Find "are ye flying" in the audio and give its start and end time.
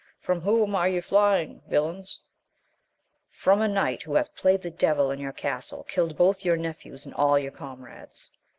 0.73-1.61